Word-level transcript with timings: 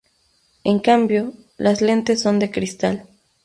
En 0.63 0.79
cambio, 0.79 1.31
las 1.57 1.81
lentes 1.83 2.19
son 2.23 2.39
de 2.39 2.49
cristal. 2.49 3.07